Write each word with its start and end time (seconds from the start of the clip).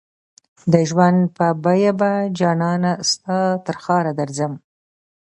د 0.71 0.73
ژوند 0.89 1.19
په 1.37 1.47
بیه 1.63 1.91
به 1.99 2.11
جانانه 2.39 2.91
ستا 3.11 3.39
ترښاره 3.65 4.11
درځم 4.19 4.53